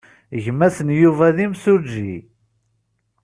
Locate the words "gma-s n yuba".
0.43-1.27